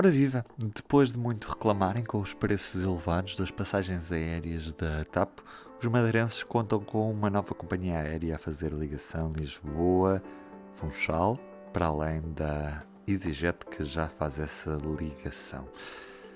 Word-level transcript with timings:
Ora 0.00 0.10
viva! 0.10 0.46
Depois 0.56 1.12
de 1.12 1.18
muito 1.18 1.46
reclamarem 1.46 2.02
com 2.02 2.22
os 2.22 2.32
preços 2.32 2.82
elevados 2.82 3.36
das 3.36 3.50
passagens 3.50 4.10
aéreas 4.10 4.72
da 4.72 5.04
TAP, 5.04 5.40
os 5.78 5.86
madeirenses 5.88 6.42
contam 6.42 6.80
com 6.80 7.10
uma 7.10 7.28
nova 7.28 7.54
companhia 7.54 7.98
aérea 7.98 8.36
a 8.36 8.38
fazer 8.38 8.72
ligação 8.72 9.30
Lisboa-Funchal, 9.36 11.38
para 11.70 11.84
além 11.84 12.22
da 12.34 12.82
EasyJet 13.06 13.66
que 13.66 13.84
já 13.84 14.08
faz 14.08 14.38
essa 14.38 14.78
ligação. 14.98 15.68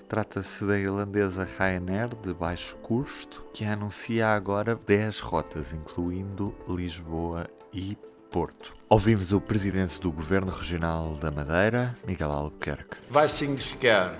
Trata-se 0.07 0.63
da 0.63 0.77
irlandesa 0.77 1.47
Ryanair 1.57 2.09
de 2.21 2.35
baixo 2.35 2.75
custo, 2.83 3.47
que 3.51 3.65
anuncia 3.65 4.27
agora 4.27 4.75
10 4.75 5.21
rotas, 5.21 5.73
incluindo 5.73 6.53
Lisboa 6.67 7.47
e 7.73 7.97
Porto. 8.35 8.75
Ouvimos 8.89 9.31
o 9.31 9.39
presidente 9.39 9.97
do 10.01 10.11
Governo 10.11 10.51
Regional 10.51 11.13
da 11.13 11.31
Madeira, 11.31 11.97
Miguel 12.05 12.29
Albuquerque. 12.29 12.97
Vai 13.09 13.29
significar 13.29 14.13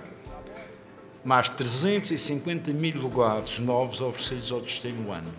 mais 1.22 1.50
350 1.50 2.72
mil 2.72 2.96
lugares 2.96 3.60
novos 3.60 4.00
oferecidos 4.00 4.54
ao 4.54 4.62
destino 4.62 5.04
no 5.04 5.12
ano. 5.12 5.30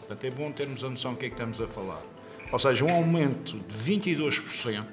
Portanto, 0.00 0.24
é 0.24 0.30
bom 0.32 0.50
termos 0.50 0.82
a 0.82 0.90
noção 0.90 1.12
do 1.12 1.20
que 1.20 1.26
é 1.26 1.28
que 1.28 1.36
estamos 1.36 1.60
a 1.60 1.68
falar. 1.68 2.02
Ou 2.50 2.58
seja, 2.58 2.84
um 2.84 2.92
aumento 2.92 3.56
de 3.56 3.98
22% 4.00 4.84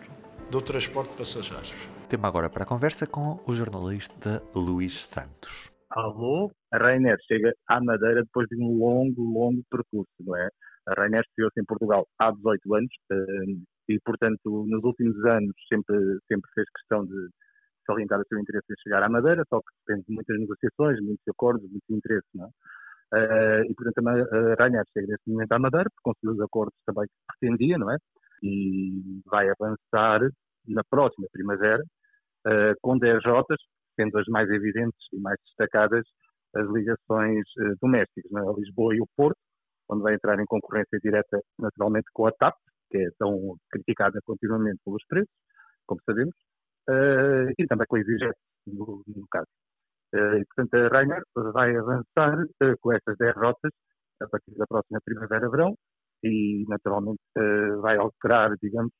do 0.51 0.62
transporte 0.62 1.09
de 1.09 1.17
passageiros. 1.17 1.73
Tema 2.09 2.27
agora 2.27 2.48
para 2.48 2.62
a 2.62 2.67
conversa 2.67 3.07
com 3.07 3.39
o 3.48 3.53
jornalista 3.55 4.43
Luís 4.53 5.03
Santos. 5.03 5.71
Alô, 5.89 6.51
a 6.71 6.77
Rainer 6.77 7.17
chega 7.27 7.55
à 7.67 7.81
Madeira 7.81 8.21
depois 8.21 8.48
de 8.49 8.63
um 8.63 8.77
longo, 8.77 9.23
longo 9.23 9.63
percurso, 9.71 10.12
não 10.20 10.37
é? 10.37 10.48
A 10.88 10.94
Rainer 10.94 11.21
estreou-se 11.21 11.59
em 11.59 11.66
Portugal 11.66 12.08
há 12.20 12.31
18 12.31 12.76
anos 12.76 12.91
eh, 13.12 13.16
e, 13.90 13.99
portanto, 13.99 14.66
nos 14.67 14.84
últimos 14.84 15.16
anos 15.26 15.54
sempre, 15.70 15.95
sempre 16.27 16.49
fez 16.54 16.67
questão 16.76 17.05
de 17.05 17.30
salientar 17.85 18.20
o 18.20 18.26
seu 18.27 18.40
interesse 18.40 18.66
em 18.71 18.81
chegar 18.84 19.04
à 19.04 19.09
Madeira, 19.09 19.44
só 19.49 19.59
que 19.59 19.71
depende 19.85 20.05
de 20.07 20.13
muitas 20.16 20.40
negociações, 20.40 20.99
muitos 21.02 21.27
acordos, 21.27 21.70
muitos 21.70 21.90
interesses, 21.90 22.30
não 22.34 22.45
é? 22.45 22.49
Uh, 23.13 23.65
e, 23.70 23.73
portanto, 23.76 24.07
a 24.07 24.55
Rainer 24.57 24.85
chega 24.93 25.07
neste 25.07 25.29
momento 25.29 25.51
à 25.51 25.60
Madeira, 25.60 25.90
porque 25.90 26.01
conseguiu 26.04 26.32
os 26.32 26.41
acordos 26.41 26.73
também 26.85 27.05
que 27.05 27.40
pretendia, 27.40 27.77
não 27.77 27.91
é? 27.91 27.98
E 28.41 29.21
vai 29.26 29.49
avançar 29.49 30.21
na 30.68 30.84
próxima 30.90 31.27
primavera 31.32 31.84
uh, 32.48 32.73
com 32.82 32.98
10 32.98 33.26
rotas, 33.26 33.57
sendo 33.99 34.18
as 34.18 34.26
mais 34.27 34.49
evidentes 34.49 34.99
e 35.12 35.20
mais 35.20 35.38
destacadas 35.45 36.05
as 36.55 36.68
ligações 36.70 37.45
domésticas, 37.82 38.32
é? 38.32 38.40
a 38.40 38.54
Lisboa 38.54 38.95
e 38.95 39.01
o 39.01 39.07
Porto, 39.16 39.38
onde 39.90 40.04
vai 40.04 40.15
entrar 40.15 40.40
em 40.40 40.46
concorrência 40.46 40.99
direta, 41.04 41.40
naturalmente, 41.60 42.07
com 42.13 42.27
a 42.27 42.32
TAP, 42.32 42.55
que 42.90 42.98
é 42.98 43.10
tão 43.18 43.55
criticada 43.71 44.20
continuamente 44.26 44.79
pelos 44.84 45.04
preços, 45.07 45.34
como 45.85 46.01
sabemos, 46.05 46.35
uh, 46.90 47.51
e 47.57 47.68
também 47.68 47.85
com 47.88 47.96
a 47.96 47.99
EasyJet, 47.99 48.38
no, 48.68 49.04
no 49.07 49.27
caso. 49.29 49.48
Uh, 50.13 50.43
portanto, 50.54 50.73
a 50.76 50.88
Rainer 50.90 51.21
vai 51.54 51.76
avançar 51.76 52.43
uh, 52.43 52.77
com 52.82 52.93
estas 52.93 53.18
10 53.18 53.35
rotas 53.35 53.71
a 54.21 54.27
partir 54.27 54.55
da 54.55 54.68
próxima 54.68 54.99
primavera-verão 55.04 55.73
e, 56.23 56.63
naturalmente, 56.68 57.20
vai 57.82 57.98
alterar, 57.98 58.51
digamos, 58.62 58.91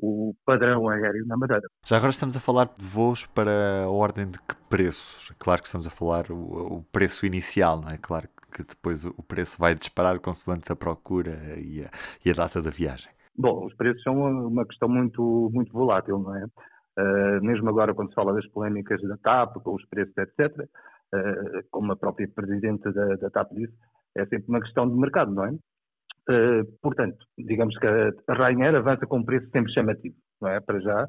o 0.00 0.32
padrão 0.46 0.88
aéreo 0.88 1.26
na 1.26 1.36
Madeira. 1.36 1.66
Já 1.84 1.96
agora 1.96 2.12
estamos 2.12 2.36
a 2.36 2.40
falar 2.40 2.66
de 2.66 2.84
voos 2.84 3.26
para 3.26 3.82
a 3.82 3.90
ordem 3.90 4.30
de 4.30 4.38
que 4.38 4.54
preços? 4.68 5.32
Claro 5.40 5.60
que 5.60 5.66
estamos 5.66 5.88
a 5.88 5.90
falar 5.90 6.30
o, 6.30 6.76
o 6.76 6.84
preço 6.92 7.26
inicial, 7.26 7.80
não 7.80 7.88
é? 7.88 7.98
Claro 7.98 8.28
que 8.52 8.62
depois 8.62 9.04
o 9.04 9.22
preço 9.22 9.58
vai 9.58 9.74
disparar 9.74 10.18
consoante 10.18 10.72
a 10.72 10.76
procura 10.76 11.38
e 11.58 11.82
a, 11.84 11.90
e 12.24 12.30
a 12.30 12.34
data 12.34 12.60
da 12.60 12.70
viagem. 12.70 13.10
Bom, 13.36 13.66
os 13.66 13.74
preços 13.74 14.02
são 14.02 14.14
uma 14.48 14.66
questão 14.66 14.88
muito, 14.88 15.50
muito 15.52 15.72
volátil, 15.72 16.18
não 16.18 16.34
é? 16.34 16.44
Uh, 16.44 17.44
mesmo 17.44 17.68
agora, 17.68 17.94
quando 17.94 18.08
se 18.08 18.16
fala 18.16 18.34
das 18.34 18.46
polémicas 18.48 19.00
da 19.02 19.16
TAP, 19.18 19.62
com 19.62 19.74
os 19.74 19.86
preços, 19.86 20.16
etc., 20.18 20.58
uh, 20.58 20.66
ah, 21.14 21.62
como 21.70 21.92
a 21.92 21.96
própria 21.96 22.28
Presidente 22.28 22.90
da, 22.90 23.14
da 23.14 23.30
TAP 23.30 23.52
disse, 23.52 23.72
é 24.16 24.26
sempre 24.26 24.48
uma 24.48 24.60
questão 24.60 24.90
de 24.90 24.98
mercado, 24.98 25.32
não 25.32 25.44
é? 25.44 25.50
Uh, 25.50 26.64
portanto, 26.82 27.16
digamos 27.38 27.78
que 27.78 27.86
a 27.86 28.34
Rainer 28.34 28.74
avança 28.74 29.06
com 29.06 29.18
um 29.18 29.24
preço 29.24 29.48
sempre 29.50 29.72
chamativo, 29.72 30.16
não 30.40 30.48
é? 30.48 30.58
Para 30.58 30.80
já, 30.80 31.06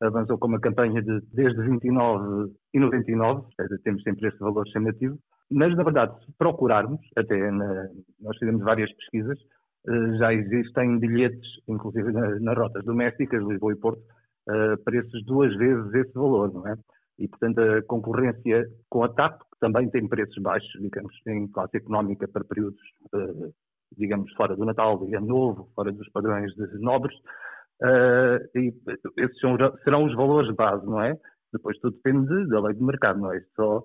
avançou 0.00 0.38
com 0.38 0.48
uma 0.48 0.60
campanha 0.60 1.02
de 1.02 1.20
desde 1.32 1.60
29,99, 1.60 3.44
temos 3.84 4.02
sempre 4.02 4.28
este 4.28 4.38
valor 4.40 4.66
chamativo, 4.68 5.18
mas 5.50 5.76
na 5.76 5.82
verdade, 5.82 6.14
se 6.24 6.32
procurarmos, 6.38 7.00
até 7.16 7.50
na, 7.50 7.88
nós 8.20 8.36
fizemos 8.38 8.62
várias 8.62 8.92
pesquisas, 8.94 9.38
uh, 9.88 10.16
já 10.18 10.32
existem 10.32 10.98
bilhetes, 10.98 11.48
inclusive 11.68 12.12
na, 12.12 12.38
nas 12.40 12.56
rotas 12.56 12.84
domésticas, 12.84 13.42
Lisboa 13.44 13.72
e 13.72 13.76
Porto, 13.76 14.02
uh, 14.48 14.82
preços 14.84 15.24
duas 15.26 15.54
vezes 15.56 15.92
esse 15.94 16.12
valor, 16.14 16.52
não 16.52 16.66
é? 16.66 16.76
E, 17.18 17.28
portanto, 17.28 17.60
a 17.60 17.82
concorrência 17.82 18.66
com 18.88 19.04
a 19.04 19.08
TAP, 19.08 19.40
que 19.40 19.60
também 19.60 19.90
tem 19.90 20.08
preços 20.08 20.42
baixos, 20.42 20.70
digamos, 20.80 21.12
em 21.26 21.46
classe 21.48 21.76
económica 21.76 22.26
para 22.26 22.44
períodos 22.44 22.80
uh, 23.14 23.52
digamos, 23.96 24.32
fora 24.34 24.56
do 24.56 24.64
Natal, 24.64 25.02
Ano 25.02 25.26
Novo, 25.26 25.68
fora 25.74 25.92
dos 25.92 26.08
padrões 26.10 26.52
nobres, 26.78 27.16
uh, 27.82 28.58
e 28.58 28.74
esses 29.18 29.38
são, 29.40 29.56
serão 29.84 30.04
os 30.04 30.14
valores 30.14 30.54
base, 30.54 30.84
não 30.86 31.00
é? 31.02 31.18
Depois 31.52 31.78
tudo 31.78 31.96
depende 31.96 32.48
da 32.48 32.60
lei 32.60 32.74
de 32.74 32.82
mercado, 32.82 33.20
não 33.20 33.32
é? 33.32 33.40
Só 33.56 33.84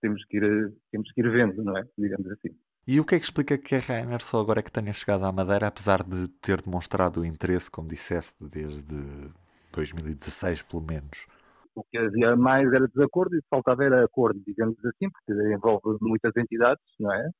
temos 0.00 0.24
que 0.26 0.38
ir, 0.38 0.72
temos 0.90 1.10
que 1.12 1.20
ir 1.20 1.30
vendo, 1.30 1.62
não 1.62 1.76
é? 1.76 1.84
Digamos 1.98 2.30
assim. 2.30 2.50
E 2.86 2.98
o 2.98 3.04
que 3.04 3.14
é 3.14 3.18
que 3.18 3.24
explica 3.24 3.58
que 3.58 3.74
a 3.74 3.78
Rainer 3.78 4.22
só 4.22 4.38
agora 4.38 4.60
é 4.60 4.62
que 4.62 4.72
tenha 4.72 4.92
chegado 4.92 5.24
à 5.24 5.32
Madeira, 5.32 5.66
apesar 5.66 6.02
de 6.02 6.28
ter 6.40 6.62
demonstrado 6.62 7.20
o 7.20 7.24
interesse, 7.24 7.70
como 7.70 7.88
disseste, 7.88 8.36
desde 8.40 9.30
2016 9.72 10.62
pelo 10.62 10.82
menos? 10.82 11.26
O 11.74 11.84
que 11.84 11.98
havia 11.98 12.34
mais 12.36 12.72
era 12.72 12.88
desacordo 12.88 13.36
e 13.36 13.42
faltava 13.48 13.84
era 13.84 14.04
acordo, 14.04 14.40
digamos 14.46 14.76
assim, 14.84 15.08
porque 15.10 15.32
envolve 15.54 15.98
muitas 16.00 16.36
entidades, 16.36 16.82
não 16.98 17.12
é? 17.12 17.30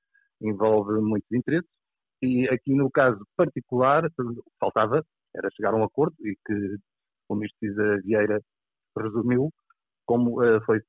Envolve 0.40 1.00
muitos 1.00 1.30
interesses 1.32 1.68
e 2.22 2.48
aqui 2.48 2.74
no 2.74 2.90
caso 2.90 3.26
particular, 3.36 4.10
faltava 4.58 5.04
era 5.34 5.50
chegar 5.52 5.74
a 5.74 5.76
um 5.76 5.84
acordo 5.84 6.14
e 6.20 6.34
que 6.46 6.76
o 7.28 7.34
ministro 7.34 7.58
Cisa 7.60 8.00
Vieira 8.02 8.40
resumiu 8.96 9.50
como 10.10 10.42
uh, 10.42 10.60
foi 10.66 10.80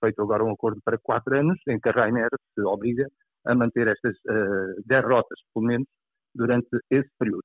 feito 0.00 0.20
agora 0.20 0.44
um 0.44 0.52
acordo 0.52 0.78
para 0.84 0.98
quatro 0.98 1.34
anos, 1.34 1.58
em 1.66 1.80
que 1.80 1.88
a 1.88 1.92
Rainer 1.92 2.28
se 2.54 2.60
obriga 2.60 3.06
a 3.46 3.54
manter 3.54 3.88
estas 3.88 4.14
uh, 4.28 4.82
dez 4.84 5.02
rotas, 5.02 5.38
pelo 5.54 5.66
menos, 5.66 5.86
durante 6.34 6.68
esse 6.90 7.08
período. 7.18 7.44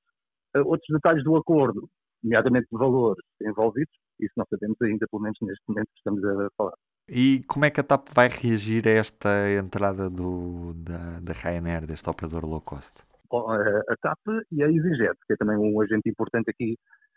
Uh, 0.54 0.60
outros 0.66 0.88
detalhes 0.90 1.24
do 1.24 1.34
acordo, 1.36 1.88
nomeadamente 2.22 2.68
de 2.70 2.78
valores 2.78 3.24
envolvidos, 3.40 3.94
isso 4.20 4.34
não 4.36 4.44
sabemos 4.50 4.76
ainda, 4.82 5.06
pelo 5.10 5.22
menos 5.22 5.38
neste 5.40 5.64
momento 5.66 5.86
que 5.86 5.98
estamos 5.98 6.22
a 6.22 6.48
falar. 6.54 6.74
E 7.08 7.42
como 7.48 7.64
é 7.64 7.70
que 7.70 7.80
a 7.80 7.84
TAP 7.84 8.08
vai 8.14 8.28
reagir 8.28 8.86
a 8.86 8.90
esta 8.90 9.50
entrada 9.58 10.10
do, 10.10 10.74
da, 10.74 11.18
da 11.20 11.32
Ryanair, 11.32 11.86
deste 11.86 12.10
operador 12.10 12.44
low 12.44 12.60
cost? 12.60 13.02
A 13.34 13.96
TAP 14.00 14.18
e 14.50 14.62
a 14.62 14.70
EasyJet, 14.70 15.18
que 15.26 15.32
é 15.34 15.36
também 15.36 15.56
um 15.56 15.80
agente 15.80 16.08
importante 16.08 16.50
aqui 16.50 16.76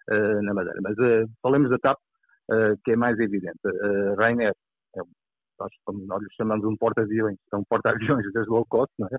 uh, 0.10 0.42
na 0.42 0.54
Madeira. 0.54 0.80
Mas 0.82 0.98
uh, 0.98 1.30
falemos 1.42 1.70
da 1.70 1.78
TAP, 1.78 1.98
uh, 2.52 2.78
que 2.84 2.92
é 2.92 2.96
mais 2.96 3.18
evidente. 3.20 3.60
Uh, 3.66 4.16
Ryanair, 4.16 4.54
é, 4.96 5.02
nós, 5.60 5.72
como 5.86 6.06
nós 6.06 6.22
lhe 6.22 6.34
chamamos 6.36 6.66
um 6.66 6.76
porta-aviões, 6.78 7.38
um 7.54 7.64
porta-aviões 7.64 8.26
das 8.34 8.48
low 8.48 8.66
cost, 8.68 8.94
não 9.00 9.08
é? 9.08 9.18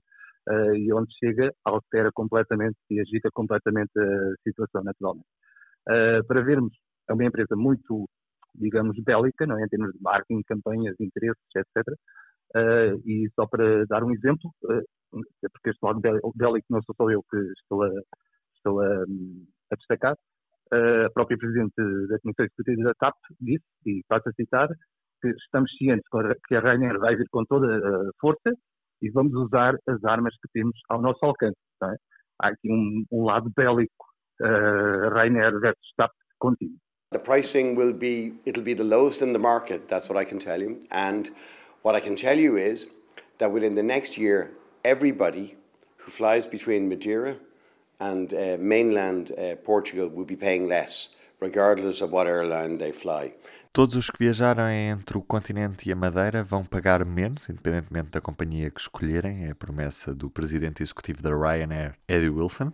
e 0.77 0.93
onde 0.93 1.13
chega, 1.19 1.53
altera 1.65 2.09
completamente 2.15 2.77
e 2.89 3.01
agita 3.01 3.29
completamente 3.35 3.91
a 3.99 4.35
situação, 4.45 4.85
naturalmente. 4.85 5.27
para 5.85 6.41
vermos, 6.41 6.73
é 7.11 7.15
uma 7.15 7.25
empresa 7.25 7.57
muito, 7.57 8.09
digamos, 8.55 8.97
bélica, 9.03 9.45
não 9.45 9.59
é? 9.59 9.65
em 9.65 9.69
termos 9.69 9.93
de 9.93 10.01
marketing, 10.01 10.43
campanhas, 10.45 10.95
interesses, 11.01 11.43
etc. 11.57 11.99
Uh, 12.55 12.97
e 13.05 13.29
só 13.35 13.47
para 13.47 13.85
dar 13.87 14.05
um 14.05 14.13
exemplo, 14.13 14.51
uh, 14.65 15.21
porque 15.95 16.09
este 16.09 16.23
lado 16.23 16.33
bélico 16.35 16.67
não 16.71 16.83
sou 16.83 16.95
só 16.97 17.11
eu 17.11 17.23
que 17.31 17.37
estou 17.37 17.83
a, 17.83 17.91
estou 18.57 18.81
a, 18.81 19.05
a 19.73 19.77
destacar, 19.77 20.15
uh, 20.73 21.07
a 21.07 21.11
própria 21.11 21.39
Presidente 21.39 21.75
da 22.09 22.19
Comissão 22.21 22.45
Executiva 22.45 22.83
da 22.85 22.95
TAP 22.95 23.15
disse, 23.41 23.65
e 23.87 24.03
passo 24.09 24.29
a 24.29 24.33
citar, 24.33 24.69
que 25.21 25.29
estamos 25.29 25.71
cientes 25.77 26.07
que 26.47 26.55
a 26.55 26.61
Rainer 26.61 26.99
vai 26.99 27.17
vir 27.17 27.27
com 27.31 27.45
toda 27.45 27.67
a 27.67 28.11
força 28.21 28.53
e 29.03 29.11
vamos 29.11 29.35
usar 29.35 29.75
as 29.89 30.05
armas 30.05 30.35
que 30.35 30.49
temos 30.53 30.79
ao 30.89 31.01
nosso 31.01 31.25
alcance. 31.25 31.57
É? 31.83 31.97
Há 32.43 32.49
aqui 32.49 32.71
um, 32.71 33.05
um 33.13 33.25
lado 33.25 33.51
bélico, 33.57 34.07
uh, 34.43 35.09
Rainer 35.15 35.59
versus 35.61 35.93
TAP 35.97 36.11
contínuo. 36.39 36.77
The 37.13 37.21
pricing 37.21 37.77
will 37.77 37.95
be, 37.95 38.35
it'll 38.45 38.65
be 38.65 38.75
the 38.75 38.85
lowest 38.85 39.23
in 39.23 39.33
the 39.33 39.39
market, 39.39 39.87
that's 39.89 40.09
what 40.11 40.21
I 40.21 40.25
can 40.29 40.39
tell 40.39 40.61
you. 40.61 40.81
And 40.91 41.31
What 41.87 41.95
I 41.95 42.01
can 42.01 42.17
tell 42.17 42.37
you 42.37 42.57
is 42.57 42.89
that 43.39 43.53
within 43.53 43.77
the 43.77 43.83
next 43.85 44.19
year, 44.19 44.51
everybody 44.85 45.55
who 46.07 46.13
flies 46.13 46.47
between 46.47 46.89
Madeira 46.89 47.37
and 47.99 48.33
uh, 48.33 48.57
mainland 48.59 49.33
uh, 49.33 49.57
Portugal 49.65 50.09
will 50.09 50.25
be 50.25 50.37
paying 50.37 50.69
less, 50.69 51.11
regardless 51.41 52.01
of 52.01 52.13
what 52.13 52.27
airline 52.27 52.79
they 52.79 52.93
fly. 52.93 53.35
Todos 53.73 53.95
os 53.95 54.09
que 54.09 54.19
viajarem 54.19 54.89
entre 54.89 55.19
o 55.19 55.23
continente 55.23 55.87
e 55.89 55.93
a 55.93 55.97
Madeira 55.97 56.43
vão 56.43 56.65
pagar 56.65 57.05
menos, 57.05 57.47
independentemente 57.51 58.09
da 58.09 58.23
companhia 58.23 58.71
que 58.71 58.81
escolherem, 58.81 59.45
é 59.45 59.51
a 59.51 59.55
promessa 59.55 60.15
do 60.15 60.31
presidente 60.31 60.83
executivo 60.83 61.23
da 61.23 61.29
Ryanair, 61.29 61.95
Eddie 62.09 62.31
Wilson. 62.31 62.73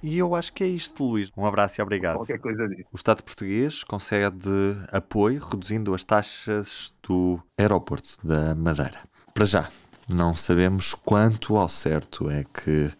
E 0.00 0.18
eu 0.18 0.36
acho 0.36 0.52
que 0.52 0.62
é 0.62 0.66
isto, 0.68 1.02
Luís. 1.02 1.32
Um 1.36 1.44
abraço 1.44 1.80
e 1.80 1.82
obrigado. 1.82 2.18
Qualquer 2.18 2.38
coisa 2.38 2.68
disso. 2.68 2.84
O 2.92 2.96
Estado 2.96 3.24
português 3.24 3.82
concede 3.82 4.48
apoio 4.92 5.42
reduzindo 5.42 5.92
as 5.92 6.04
taxas 6.04 6.94
do 7.02 7.40
aeroporto 7.58 8.16
da 8.24 8.54
Madeira. 8.54 9.00
Para 9.34 9.44
já, 9.44 9.70
não 10.08 10.36
sabemos 10.36 10.94
quanto 10.94 11.56
ao 11.56 11.68
certo 11.68 12.30
é 12.30 12.44
que 12.44 12.92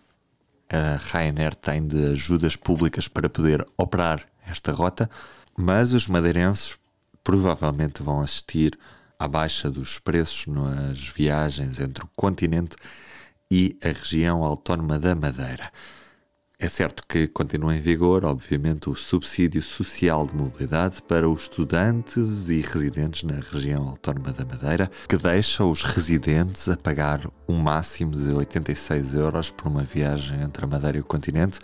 a 0.69 0.97
Ryanair 0.97 1.55
tem 1.55 1.87
de 1.87 2.12
ajudas 2.12 2.56
públicas 2.56 3.06
para 3.06 3.29
poder 3.29 3.67
operar 3.76 4.26
esta 4.47 4.73
rota, 4.73 5.08
mas 5.56 5.93
os 5.93 6.08
madeirenses 6.08 6.76
provavelmente 7.23 8.03
vão 8.03 8.20
assistir 8.20 8.76
à 9.19 9.29
baixa 9.29 9.70
dos 9.70 9.99
preços 9.99 10.47
nas 10.47 11.06
viagens 11.08 11.79
entre 11.81 12.05
o 12.05 12.11
continente 12.17 12.76
e 13.50 13.79
a 13.82 13.88
região 13.88 14.43
autónoma 14.43 14.99
da 14.99 15.14
Madeira. 15.14 15.70
É 16.58 16.69
certo 16.69 17.03
que 17.06 17.29
continua 17.29 17.76
em 17.76 17.82
vigor, 17.82 18.25
obviamente, 18.25 18.88
o 18.88 18.94
subsídio 18.94 19.61
social 19.61 20.26
de 20.26 20.35
mobilidade 20.35 21.03
para 21.03 21.29
os 21.29 21.43
estudantes 21.43 22.49
e 22.49 22.62
residentes 22.62 23.25
na 23.25 23.35
região 23.53 23.87
autónoma 23.87 24.32
da 24.32 24.43
Madeira, 24.43 24.91
que 25.06 25.19
deixa 25.19 25.67
os 25.67 25.82
residentes 25.82 26.67
a 26.70 26.75
pagar 26.75 27.20
um 27.47 27.58
máximo 27.58 28.12
de 28.12 28.32
86 28.35 29.14
euros 29.17 29.50
por 29.50 29.69
uma 29.69 29.82
viagem 29.82 30.41
entre 30.41 30.64
a 30.64 30.67
Madeira 30.67 30.97
e 30.97 31.00
o 31.03 31.05
continente, 31.05 31.61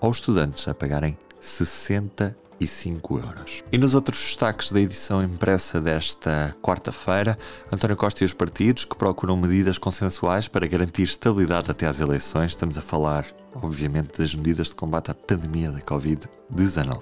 ou 0.00 0.12
estudantes 0.12 0.68
a 0.68 0.74
pagarem 0.74 1.18
60 1.40 2.28
5 2.28 2.43
euros. 2.60 3.62
E 3.70 3.78
nos 3.78 3.94
outros 3.94 4.18
destaques 4.18 4.72
da 4.72 4.80
edição 4.80 5.20
impressa 5.20 5.80
desta 5.80 6.56
quarta-feira, 6.62 7.38
António 7.70 7.96
Costa 7.96 8.24
e 8.24 8.26
os 8.26 8.32
partidos 8.32 8.84
que 8.84 8.96
procuram 8.96 9.36
medidas 9.36 9.78
consensuais 9.78 10.48
para 10.48 10.66
garantir 10.66 11.02
estabilidade 11.02 11.70
até 11.70 11.86
às 11.86 12.00
eleições. 12.00 12.52
Estamos 12.52 12.78
a 12.78 12.82
falar, 12.82 13.26
obviamente, 13.54 14.18
das 14.18 14.34
medidas 14.34 14.68
de 14.68 14.74
combate 14.74 15.10
à 15.10 15.14
pandemia 15.14 15.70
da 15.70 15.80
Covid-19. 15.80 17.00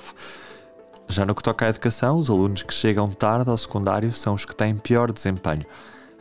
Já 1.08 1.26
no 1.26 1.34
que 1.34 1.42
toca 1.42 1.66
à 1.66 1.68
educação, 1.68 2.18
os 2.18 2.30
alunos 2.30 2.62
que 2.62 2.72
chegam 2.72 3.10
tarde 3.10 3.50
ao 3.50 3.58
secundário 3.58 4.12
são 4.12 4.34
os 4.34 4.44
que 4.44 4.54
têm 4.54 4.76
pior 4.76 5.12
desempenho. 5.12 5.66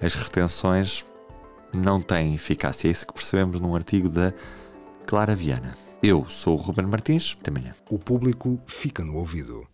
As 0.02 0.14
retenções 0.14 1.06
não 1.74 2.02
têm 2.02 2.36
eficácia. 2.36 2.88
É 2.88 2.92
isso 2.92 3.08
que 3.08 3.14
percebemos 3.14 3.60
num 3.60 3.76
artigo 3.76 4.10
da 4.10 4.34
Clara 5.06 5.36
Viana. 5.36 5.78
Eu 6.04 6.26
sou 6.30 6.56
o 6.56 6.58
Ruben 6.58 6.88
Martins. 6.88 7.38
Até 7.40 7.52
amanhã. 7.52 7.76
O 7.88 8.00
público 8.00 8.60
fica 8.66 9.06
no 9.06 9.18
ouvido. 9.18 9.68